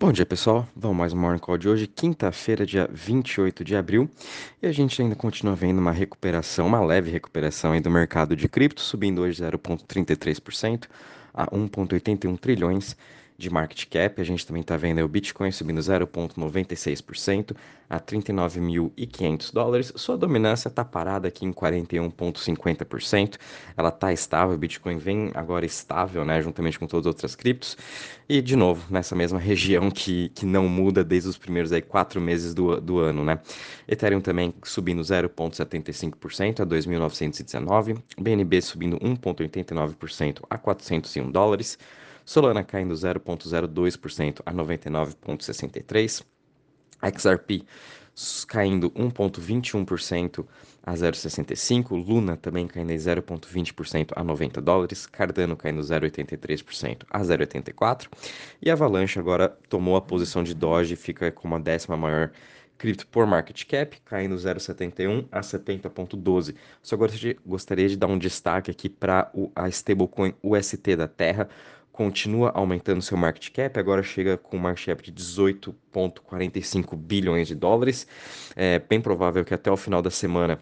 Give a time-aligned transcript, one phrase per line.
[0.00, 0.64] Bom dia, pessoal.
[0.76, 4.08] Vamos mais um Morning Call de hoje, quinta-feira, dia 28 de abril.
[4.62, 8.48] E a gente ainda continua vendo uma recuperação, uma leve recuperação aí do mercado de
[8.48, 10.86] cripto, subindo hoje 0,33%
[11.34, 12.96] a 1,81 trilhões
[13.38, 14.20] de market cap.
[14.20, 17.54] A gente também está vendo o Bitcoin subindo 0,96%
[17.88, 19.92] a 39.500 dólares.
[19.94, 23.36] Sua dominância está parada aqui em 41,50%.
[23.76, 27.76] Ela está estável, o Bitcoin vem agora estável, né, juntamente com todas as outras criptos.
[28.28, 32.20] E, de novo, nessa mesma região que, que não muda desde os primeiros aí, quatro
[32.20, 33.24] meses do, do ano.
[33.24, 33.38] Né?
[33.86, 38.02] Ethereum também subindo 0,75% a 2.919.
[38.20, 41.78] BNB subindo 1,89% a 401 dólares.
[42.28, 46.26] Solana caindo 0,02% a 99,63%.
[47.16, 47.64] XRP
[48.46, 50.44] caindo 1,21%
[50.84, 52.06] a 0,65%.
[52.06, 55.06] Luna também caindo em 0,20% a 90 dólares.
[55.06, 58.08] Cardano caindo 0,83% a 0,84%.
[58.60, 62.30] E Avalanche agora tomou a posição de Doge e fica como a décima maior
[62.76, 66.54] cripto por market cap, caindo 0,71 a 70,12.
[66.82, 66.96] Só
[67.44, 71.48] gostaria de dar um destaque aqui para a stablecoin UST da Terra,
[71.98, 77.56] continua aumentando seu market cap, agora chega com um market cap de 18,45 bilhões de
[77.56, 78.06] dólares.
[78.54, 80.60] É bem provável que até o final da semana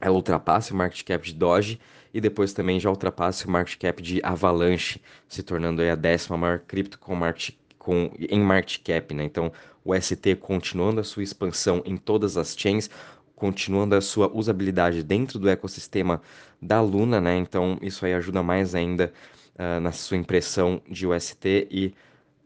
[0.00, 1.78] ela ultrapasse o market cap de Doge
[2.14, 6.60] e depois também já ultrapasse o market cap de Avalanche, se tornando a décima maior
[6.60, 9.12] cripto com market, com, em market cap.
[9.12, 9.24] Né?
[9.24, 9.52] Então,
[9.84, 12.88] o ST continuando a sua expansão em todas as chains,
[13.36, 16.22] continuando a sua usabilidade dentro do ecossistema
[16.62, 17.36] da Luna, né?
[17.36, 19.12] Então, isso aí ajuda mais ainda
[19.54, 21.94] uh, na sua impressão de UST e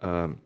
[0.03, 0.37] uh,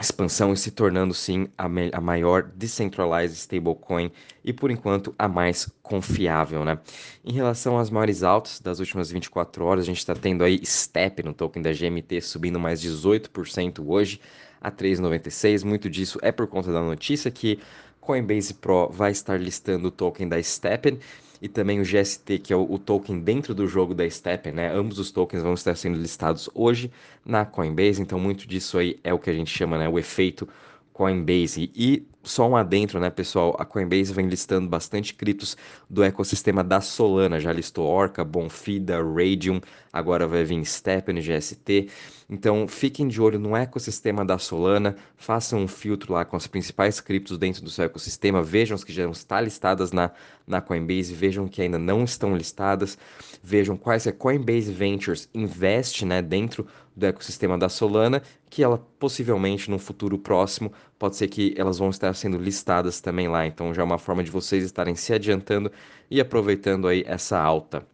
[0.00, 4.10] expansão e se tornando sim a, a, maior decentralized stablecoin
[4.42, 6.78] e por enquanto a mais confiável, né?
[7.24, 11.22] Em relação às maiores altas das últimas 24 horas, a gente está tendo aí STEP
[11.22, 14.20] no token da GMT subindo mais 18% hoje
[14.60, 15.64] a 3,96.
[15.64, 17.58] Muito disso é por conta da notícia que
[18.00, 20.98] Coinbase Pro vai estar listando o token da STEPN
[21.40, 24.72] e também o GST, que é o, o, token dentro do jogo da Steppen, né?
[24.72, 26.90] Ambos os tokens vão estar sendo listados hoje
[27.24, 30.48] na Coinbase, então muito disso aí é o que a gente chama, né, o efeito
[30.92, 31.70] Coinbase.
[31.74, 33.56] E só um adentro, né, pessoal?
[33.58, 35.56] A Coinbase vem listando bastante criptos
[35.88, 37.40] do ecossistema da Solana.
[37.40, 39.60] Já listou Orca, Bonfida, Radium,
[39.92, 41.88] agora vai vir Steppen, GST.
[42.28, 47.00] Então, fiquem de olho no ecossistema da Solana, façam um filtro lá com as principais
[47.00, 50.12] criptos dentro do seu ecossistema, vejam as que já estão listadas na,
[50.46, 52.96] na Coinbase, vejam que ainda não estão listadas,
[53.42, 59.68] vejam quais a Coinbase Ventures investe né, dentro do ecossistema da Solana, que ela possivelmente
[59.70, 63.46] no futuro próximo pode ser que elas vão estar sendo listadas também lá.
[63.46, 65.72] Então já é uma forma de vocês estarem se adiantando
[66.10, 67.86] e aproveitando aí essa alta.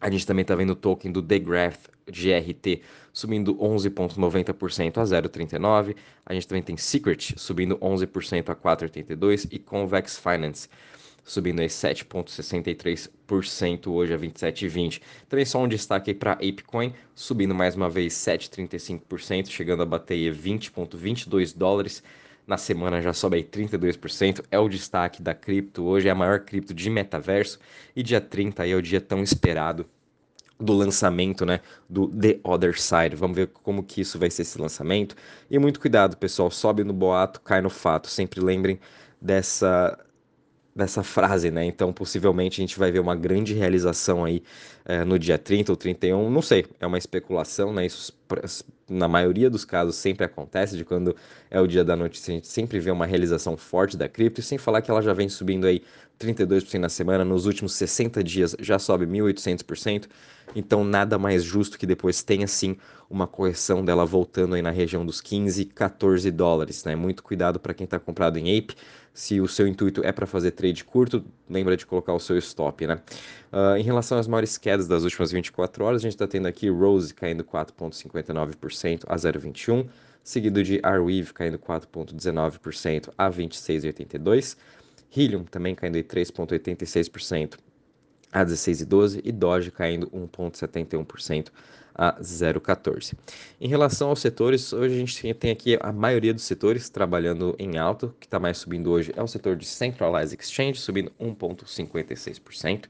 [0.00, 2.80] A gente também está vendo o token do The Graph GRT
[3.12, 5.94] subindo 11,90% a 0,39.
[6.24, 10.70] A gente também tem Secret subindo 11% a 4,82 e Convex Finance
[11.22, 15.02] subindo aí 7,63% hoje a 27,20.
[15.28, 21.54] Também só um destaque para ApeCoin, subindo mais uma vez 7,35%, chegando a bater 20,22
[21.54, 22.02] dólares.
[22.48, 25.84] Na semana já sobe aí 32%, é o destaque da cripto.
[25.84, 27.58] Hoje é a maior cripto de metaverso
[27.94, 29.84] e dia 30 aí é o dia tão esperado
[30.58, 33.14] do lançamento, né, do The Other Side.
[33.16, 35.14] Vamos ver como que isso vai ser esse lançamento.
[35.50, 38.08] E muito cuidado, pessoal, sobe no boato, cai no fato.
[38.08, 38.80] Sempre lembrem
[39.20, 39.98] dessa
[40.78, 41.64] dessa frase, né?
[41.64, 44.42] Então, possivelmente a gente vai ver uma grande realização aí
[44.84, 47.84] é, no dia 30 ou 31, não sei, é uma especulação, né?
[47.84, 48.16] Isso
[48.88, 51.16] na maioria dos casos sempre acontece, de quando
[51.50, 54.42] é o dia da notícia, a gente sempre vê uma realização forte da cripto, e
[54.42, 55.82] sem falar que ela já vem subindo aí
[56.18, 60.06] 32% na semana, nos últimos 60 dias já sobe 1.800%,
[60.56, 62.76] então nada mais justo que depois tenha sim
[63.08, 66.96] uma correção dela voltando aí na região dos 15, 14 dólares, né?
[66.96, 68.74] Muito cuidado para quem está comprado em Ape,
[69.18, 72.86] se o seu intuito é para fazer trade curto, lembra de colocar o seu stop,
[72.86, 73.00] né?
[73.52, 76.68] Uh, em relação às maiores quedas das últimas 24 horas, a gente está tendo aqui
[76.68, 79.88] Rose caindo 4,59% a 0,21%,
[80.22, 84.56] seguido de Arweave caindo 4,19% a 26,82%,
[85.14, 87.58] Helium também caindo 3,86%
[88.32, 91.48] a 16,12% e Doge caindo 1,71%
[91.94, 93.14] a 0,14.
[93.60, 97.76] Em relação aos setores, hoje a gente tem aqui a maioria dos setores trabalhando em
[97.76, 98.06] alto.
[98.06, 102.84] O que está mais subindo hoje é o setor de Centralized Exchange, subindo 1,56%,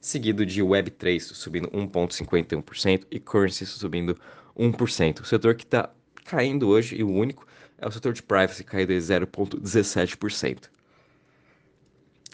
[0.00, 4.18] seguido de Web3 subindo 1,51% e Currency subindo
[4.56, 5.20] 1%.
[5.20, 5.90] O setor que está
[6.24, 10.73] caindo hoje, e o único, é o setor de Privacy, caindo 0,17%.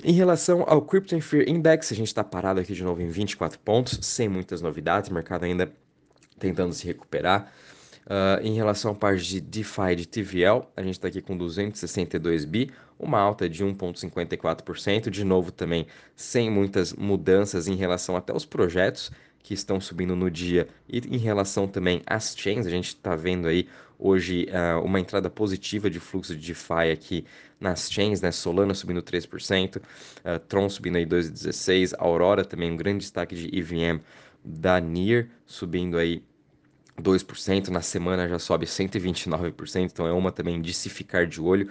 [0.02, 3.58] Em relação ao Crypto Fear Index, a gente está parado aqui de novo em 24
[3.58, 5.70] pontos, sem muitas novidades, o mercado ainda
[6.38, 7.52] tentando se recuperar.
[8.06, 12.47] Uh, em relação à parte de DeFi de TVL, a gente está aqui com 262
[12.47, 15.87] bi, uma alta de 1,54%, de novo também
[16.17, 19.12] sem muitas mudanças em relação até os projetos
[19.43, 23.46] que estão subindo no dia e em relação também às chains, a gente está vendo
[23.46, 23.69] aí
[24.00, 27.25] hoje uh, uma entrada positiva de fluxo de DeFi aqui
[27.61, 28.32] nas chains, né?
[28.32, 34.00] Solana subindo 3%, uh, Tron subindo aí 2,16%, Aurora também um grande destaque de EVM
[34.43, 36.23] da NIR subindo aí
[37.00, 41.70] 2%, na semana já sobe 129%, então é uma também de se ficar de olho,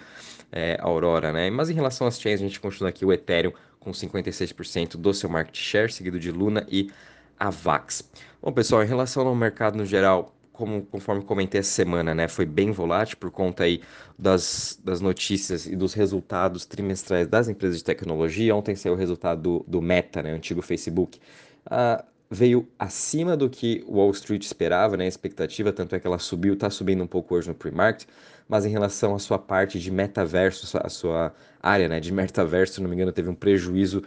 [0.52, 1.50] é, Aurora, né?
[1.50, 5.30] Mas em relação às chains, a gente continua aqui o Ethereum com 56% do seu
[5.30, 6.92] market share, seguido de Luna e
[7.40, 8.10] Avax.
[8.42, 12.46] Bom, pessoal, em relação ao mercado no geral, como, conforme comentei essa semana, né, foi
[12.46, 13.82] bem volátil por conta aí
[14.18, 18.54] das, das notícias e dos resultados trimestrais das empresas de tecnologia.
[18.54, 21.18] Ontem saiu o resultado do, do Meta, né, antigo Facebook.
[21.66, 26.20] Uh, veio acima do que Wall Street esperava, né, a expectativa, tanto é que ela
[26.20, 28.06] subiu, está subindo um pouco hoje no pre-market,
[28.46, 31.34] mas em relação à sua parte de metaverso, a sua
[31.64, 34.04] área né, de metaverso, se não me engano, teve um prejuízo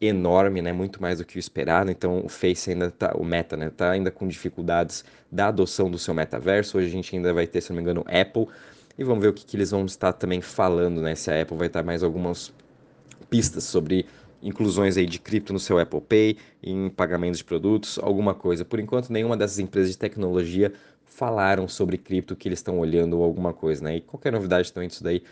[0.00, 1.90] enorme, né, muito mais do que o esperado.
[1.90, 5.98] Então o Face ainda tá, o Meta, né, tá ainda com dificuldades da adoção do
[5.98, 6.78] seu metaverso.
[6.78, 8.46] Hoje a gente ainda vai ter, se não me engano, Apple
[8.98, 11.56] e vamos ver o que, que eles vão estar também falando, né, se a Apple
[11.56, 12.52] vai estar mais algumas
[13.30, 14.06] pistas sobre
[14.42, 18.64] inclusões aí de cripto no seu Apple Pay, em pagamentos de produtos, alguma coisa.
[18.64, 20.72] Por enquanto, nenhuma dessas empresas de tecnologia
[21.04, 23.96] falaram sobre cripto que eles estão olhando ou alguma coisa, né?
[23.96, 25.22] E qualquer novidade também disso daí,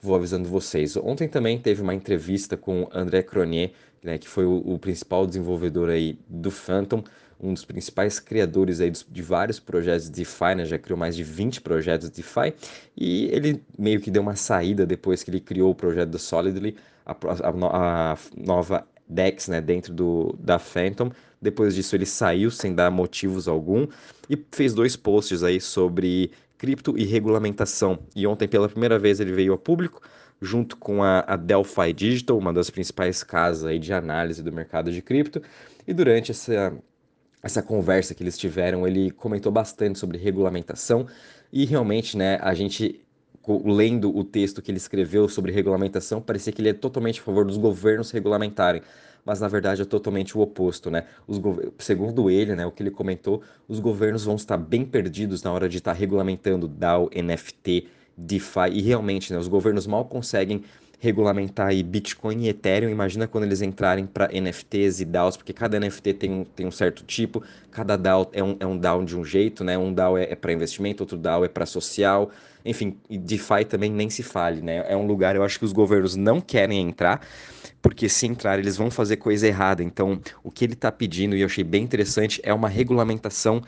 [0.00, 0.96] vou avisando vocês.
[0.96, 3.72] Ontem também teve uma entrevista com André Cronier,
[4.02, 7.04] né, que foi o, o, principal desenvolvedor aí do Phantom,
[7.40, 11.22] um dos principais criadores aí de vários projetos de DeFi, né, já criou mais de
[11.22, 12.54] 20 projetos de DeFi,
[12.96, 16.76] e ele meio que deu uma saída depois que ele criou o projeto do Solidly,
[17.04, 21.10] a, a, a nova DEX né, dentro do, da Phantom.
[21.40, 23.86] Depois disso ele saiu sem dar motivos algum
[24.30, 27.98] e fez dois posts aí sobre cripto e regulamentação.
[28.14, 30.00] E ontem pela primeira vez ele veio a público
[30.42, 35.00] junto com a, a Delphi Digital, uma das principais casas de análise do mercado de
[35.00, 35.40] cripto.
[35.86, 36.74] E durante essa,
[37.40, 41.06] essa conversa que eles tiveram, ele comentou bastante sobre regulamentação
[41.52, 43.00] e realmente, né, a gente
[43.64, 47.44] lendo o texto que ele escreveu sobre regulamentação, parecia que ele é totalmente a favor
[47.44, 48.82] dos governos regulamentarem
[49.24, 51.06] mas na verdade é totalmente o oposto, né?
[51.26, 51.40] Os
[51.78, 55.68] segundo ele, né, o que ele comentou, os governos vão estar bem perdidos na hora
[55.68, 60.62] de estar regulamentando DAO, NFT, DeFi, e realmente, né, os governos mal conseguem
[61.02, 65.80] regulamentar aí Bitcoin e Ethereum, imagina quando eles entrarem para NFTs e DAOs, porque cada
[65.80, 67.42] NFT tem um, tem um certo tipo,
[67.72, 69.76] cada DAO é um, é um DAO de um jeito, né?
[69.76, 72.30] Um DAO é, é para investimento, outro DAO é para social,
[72.64, 74.84] enfim, e DeFi também nem se fale, né?
[74.88, 77.20] É um lugar, eu acho que os governos não querem entrar,
[77.82, 79.82] porque se entrar eles vão fazer coisa errada.
[79.82, 83.60] Então, o que ele está pedindo, e eu achei bem interessante, é uma regulamentação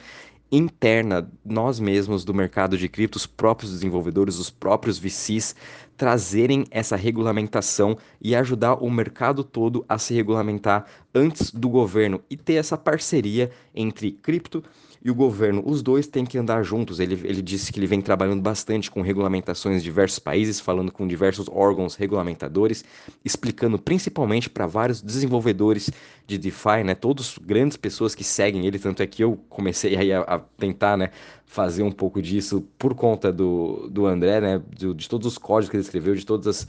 [0.56, 5.54] interna, nós mesmos do mercado de cripto, os próprios desenvolvedores, os próprios VCs,
[5.96, 12.36] trazerem essa regulamentação e ajudar o mercado todo a se regulamentar antes do governo e
[12.36, 14.62] ter essa parceria entre cripto
[15.04, 15.62] e o governo.
[15.66, 16.98] Os dois têm que andar juntos.
[16.98, 21.06] Ele, ele disse que ele vem trabalhando bastante com regulamentações de diversos países, falando com
[21.06, 22.82] diversos órgãos regulamentadores,
[23.22, 25.90] explicando principalmente para vários desenvolvedores
[26.26, 26.94] de DeFi, né?
[26.94, 30.96] Todos grandes pessoas que seguem ele, tanto é que eu comecei aí a, a tentar,
[30.96, 31.10] né,
[31.46, 35.70] fazer um pouco disso por conta do, do André, né, de, de todos os códigos
[35.70, 36.68] que ele escreveu, de todas as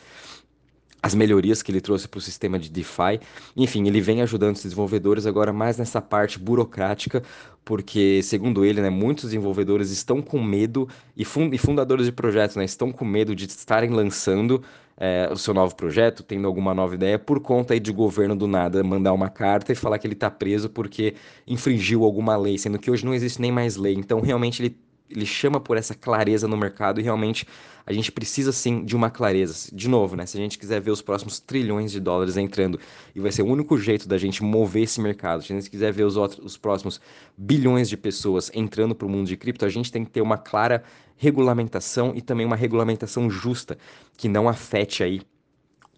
[1.06, 3.20] as melhorias que ele trouxe para o sistema de DeFi.
[3.56, 7.22] Enfim, ele vem ajudando os desenvolvedores agora mais nessa parte burocrática,
[7.64, 12.66] porque, segundo ele, né, muitos desenvolvedores estão com medo, e, fund fundadores de projetos né,
[12.66, 14.64] estão com medo de estarem lançando
[14.98, 18.48] é, o seu novo projeto, tendo alguma nova ideia, por conta aí de governo do
[18.48, 21.14] nada mandar uma carta e falar que ele está preso porque
[21.46, 23.94] infringiu alguma lei, sendo que hoje não existe nem mais lei.
[23.94, 24.76] Então, realmente, ele
[25.10, 27.48] ele chama por essa clareza no mercado e realmente
[27.86, 29.70] a gente precisa sim de uma clareza.
[29.72, 30.26] De novo, né?
[30.26, 32.80] Se a gente quiser ver os próximos trilhões de dólares entrando
[33.14, 35.94] e vai ser o único jeito da gente mover esse mercado, se a gente quiser
[35.94, 37.00] ver os, outros, os próximos
[37.38, 40.38] bilhões de pessoas entrando para o mundo de cripto, a gente tem que ter uma
[40.38, 40.84] clara
[41.16, 43.78] regulamentação e também uma regulamentação justa
[44.18, 45.22] que não afete aí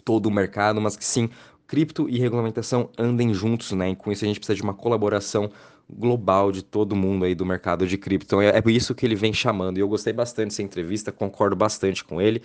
[0.04, 1.30] todo o mercado, mas que sim
[1.66, 3.92] cripto e regulamentação andem juntos, né?
[3.92, 5.52] E com isso a gente precisa de uma colaboração
[5.90, 8.26] global de todo mundo aí do mercado de cripto.
[8.26, 9.78] Então é, é isso que ele vem chamando.
[9.78, 12.42] E eu gostei bastante dessa entrevista, concordo bastante com ele.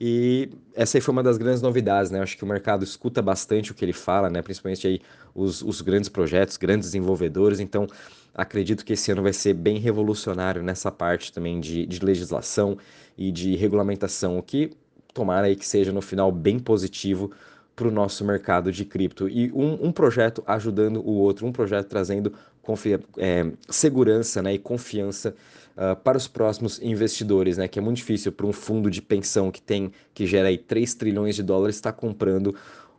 [0.00, 2.20] E essa aí foi uma das grandes novidades, né?
[2.20, 4.42] Acho que o mercado escuta bastante o que ele fala, né?
[4.42, 5.00] Principalmente aí
[5.34, 7.60] os, os grandes projetos, grandes desenvolvedores.
[7.60, 7.86] Então
[8.34, 12.76] acredito que esse ano vai ser bem revolucionário nessa parte também de, de legislação
[13.16, 14.70] e de regulamentação, o que
[15.12, 17.30] tomara aí que seja no final bem positivo
[17.80, 19.26] para o nosso mercado de cripto.
[19.26, 22.30] E um, um, projeto ajudando o outro, um projeto trazendo
[23.16, 25.34] é, segurança né, e confiança
[25.74, 27.66] uh, para os próximos investidores, né?
[27.66, 30.92] Que é muito difícil para um fundo de pensão que tem que gera aí 3
[30.92, 32.54] trilhões de dólares estar tá comprando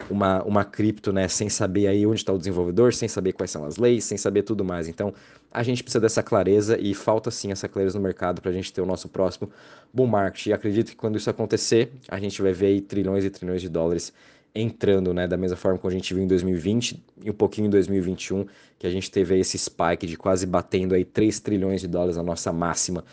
[0.09, 3.63] uma, uma cripto, né, sem saber aí onde está o desenvolvedor, sem saber quais são
[3.63, 4.87] as leis, sem saber tudo mais.
[4.87, 5.13] Então,
[5.51, 8.73] a gente precisa dessa clareza e falta sim essa clareza no mercado para a gente
[8.73, 9.51] ter o nosso próximo
[9.93, 10.47] bull market.
[10.47, 13.69] E acredito que quando isso acontecer, a gente vai ver aí trilhões e trilhões de
[13.69, 14.11] dólares
[14.53, 17.69] entrando, né, da mesma forma que a gente viu em 2020 e um pouquinho em
[17.69, 18.45] 2021,
[18.77, 22.23] que a gente teve esse spike de quase batendo aí 3 trilhões de dólares a
[22.23, 23.03] nossa máxima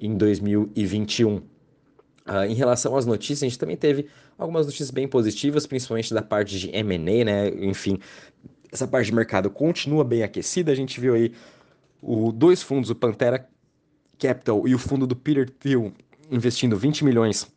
[0.00, 1.36] em 2021.
[1.36, 1.42] Uh,
[2.24, 4.06] ah, em relação às notícias, a gente também teve
[4.38, 7.48] algumas notícias bem positivas, principalmente da parte de M&A, né?
[7.48, 7.98] Enfim,
[8.70, 10.70] essa parte de mercado continua bem aquecida.
[10.72, 11.32] A gente viu aí
[12.00, 13.48] o dois fundos, o Pantera
[14.18, 15.92] Capital e o fundo do Peter Thiel,
[16.30, 17.52] investindo 20 milhões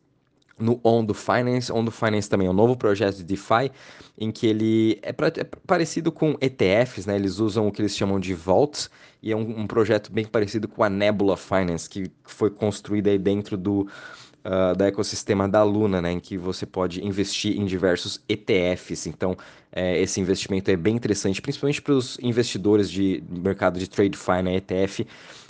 [0.57, 1.71] no Ondo Finance.
[1.71, 3.71] Ondo Finance também é um novo projeto de DeFi,
[4.17, 7.15] em que ele é, pra, é, parecido com ETFs, né?
[7.15, 8.89] Eles usam o que eles chamam de vaults,
[9.21, 13.17] e é um, um projeto bem parecido com a Nebula Finance, que foi construída aí
[13.17, 13.87] dentro do
[14.45, 19.07] uh, da ecossistema da Luna, né, em que você pode investir em diversos ETFs.
[19.07, 19.35] Então,
[19.71, 24.55] é, esse investimento é bem interessante, principalmente para os investidores de mercado de trade né?
[24.55, 25.05] ETF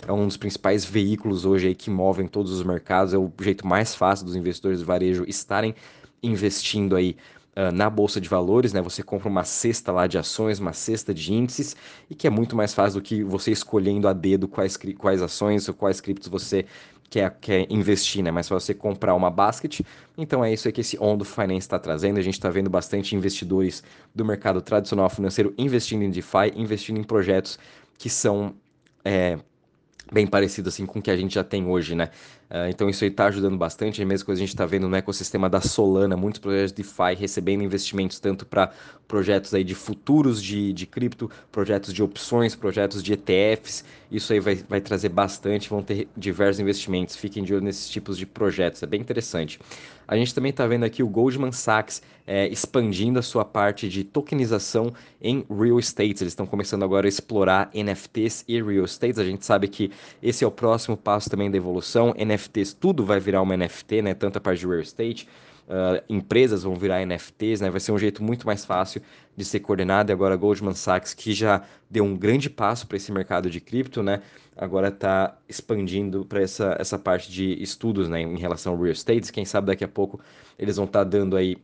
[0.06, 3.64] é um dos principais veículos hoje aí que movem todos os mercados, é o jeito
[3.64, 5.74] mais fácil dos investidores de varejo estarem
[6.22, 7.16] investindo aí
[7.58, 8.82] Uh, na bolsa de valores, né?
[8.82, 11.74] Você compra uma cesta lá de ações, uma cesta de índices,
[12.10, 15.66] e que é muito mais fácil do que você escolhendo a dedo quais, quais ações
[15.66, 16.66] ou quais criptos você
[17.08, 18.30] quer, quer investir, né?
[18.30, 19.80] Mas para você comprar uma basket.
[20.16, 22.18] Então é isso aí que esse Ondo Finance está trazendo.
[22.18, 23.82] A gente está vendo bastante investidores
[24.14, 27.58] do mercado tradicional financeiro investindo em DeFi, investindo em projetos
[27.98, 28.54] que são
[29.04, 29.38] é,
[30.12, 32.10] bem parecidos assim com o que a gente já tem hoje, né?
[32.48, 34.00] Uh, então isso aí está ajudando bastante.
[34.00, 36.82] É a mesma coisa a gente está vendo no ecossistema da Solana, muitos projetos de
[36.82, 38.70] DeFi recebendo investimentos tanto para
[39.08, 43.84] projetos aí de futuros de, de cripto, projetos de opções, projetos de ETFs.
[44.10, 47.16] Isso aí vai, vai trazer bastante, vão ter diversos investimentos.
[47.16, 49.58] Fiquem de olho nesses tipos de projetos, é bem interessante.
[50.08, 54.04] A gente também está vendo aqui o Goldman Sachs é, expandindo a sua parte de
[54.04, 56.22] tokenização em real estate.
[56.22, 59.18] Eles estão começando agora a explorar NFTs e real estates.
[59.18, 59.90] A gente sabe que
[60.22, 62.14] esse é o próximo passo também da evolução.
[62.16, 64.14] NFTs, tudo vai virar uma NFT, né?
[64.14, 65.28] Tanto a parte de real estate,
[65.66, 67.70] uh, empresas vão virar NFTs, né?
[67.70, 69.02] Vai ser um jeito muito mais fácil
[69.36, 70.10] de ser coordenado.
[70.10, 74.02] E agora Goldman Sachs, que já deu um grande passo para esse mercado de cripto,
[74.02, 74.22] né?
[74.56, 78.20] Agora está expandindo para essa, essa parte de estudos, né?
[78.20, 79.32] Em relação ao real estate.
[79.32, 80.20] Quem sabe daqui a pouco
[80.58, 81.56] eles vão estar tá dando aí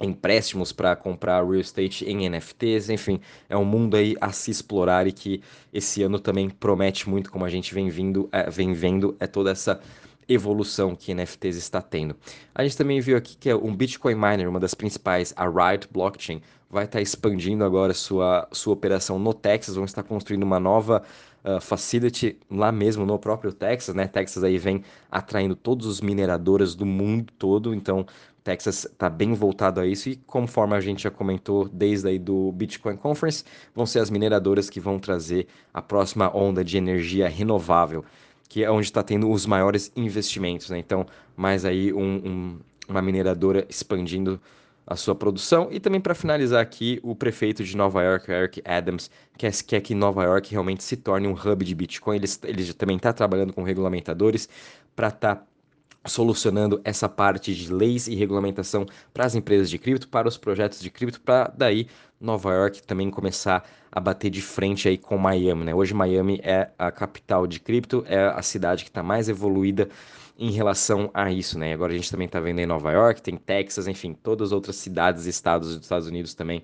[0.00, 5.06] empréstimos para comprar real estate em NFTs, enfim, é um mundo aí a se explorar
[5.06, 5.40] e que
[5.72, 9.50] esse ano também promete muito, como a gente vem vindo, é, vem vendo, é toda
[9.50, 9.80] essa
[10.28, 12.16] evolução que NFTs está tendo.
[12.54, 15.88] A gente também viu aqui que é um Bitcoin miner, uma das principais, a Riot
[15.90, 21.02] Blockchain, vai estar expandindo agora sua, sua operação no Texas, vão estar construindo uma nova
[21.44, 24.06] uh, facility lá mesmo no próprio Texas, né?
[24.08, 28.06] Texas aí vem atraindo todos os mineradoras do mundo todo, então
[28.42, 32.50] Texas está bem voltado a isso e conforme a gente já comentou desde aí do
[32.52, 38.04] Bitcoin Conference, vão ser as mineradoras que vão trazer a próxima onda de energia renovável,
[38.52, 40.78] que é onde está tendo os maiores investimentos, né?
[40.78, 44.38] Então, mais aí um, um, uma mineradora expandindo
[44.86, 45.68] a sua produção.
[45.70, 49.94] E também para finalizar aqui, o prefeito de Nova York, Eric Adams, quer, quer que
[49.94, 52.16] Nova York realmente se torne um hub de Bitcoin.
[52.16, 54.46] Ele, ele também está trabalhando com regulamentadores
[54.94, 55.46] para estar tá
[56.04, 60.78] solucionando essa parte de leis e regulamentação para as empresas de cripto, para os projetos
[60.78, 61.86] de cripto, para daí
[62.22, 65.74] Nova York também começar a bater de frente aí com Miami, né?
[65.74, 69.88] Hoje Miami é a capital de cripto, é a cidade que está mais evoluída
[70.38, 71.74] em relação a isso, né?
[71.74, 74.76] Agora a gente também está vendo em Nova York, tem Texas, enfim, todas as outras
[74.76, 76.62] cidades e estados dos Estados Unidos também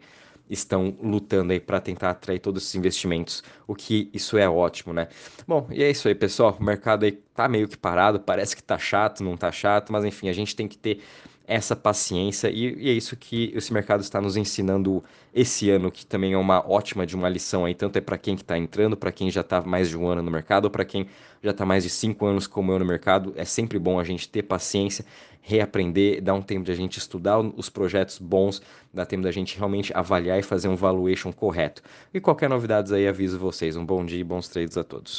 [0.49, 5.09] estão lutando aí para tentar atrair todos esses investimentos, o que isso é ótimo, né?
[5.47, 6.57] Bom, e é isso aí, pessoal.
[6.59, 10.05] O mercado aí tá meio que parado, parece que tá chato, não tá chato, mas
[10.05, 11.01] enfim, a gente tem que ter
[11.49, 15.03] essa paciência e, e, é isso que esse mercado está nos ensinando
[15.33, 18.35] esse ano, que também é uma ótima de uma lição aí, tanto é para quem
[18.35, 21.07] está entrando, para quem já está mais de um ano no mercado, ou para quem
[21.43, 24.29] já está mais de cinco anos como eu no mercado, é sempre bom a gente
[24.29, 25.07] ter paciência,
[25.49, 28.61] reaprender, dar um tempo de a gente estudar os projetos bons,
[28.93, 31.81] dá tempo da gente realmente avaliar e fazer um valuation correto.
[32.13, 33.75] E qualquer novidades aí aviso vocês.
[33.75, 35.17] Um bom dia e bons trades a todos.